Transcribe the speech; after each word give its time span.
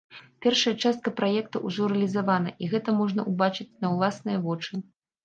Першая 0.43 0.71
частка 0.87 1.11
праекта 1.19 1.61
ўжо 1.67 1.89
рэалізавана, 1.91 2.53
і 2.63 2.71
гэта 2.71 2.89
можна 3.03 3.27
ўбачыць 3.33 3.77
на 3.85 3.93
ўласныя 3.93 4.41
вочы. 4.49 4.73